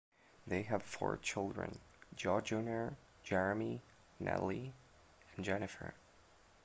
[0.47, 1.79] They have four children:
[2.15, 3.83] Joe Junior Jeremy,
[4.19, 4.73] Natalie
[5.37, 5.93] and Jennifer.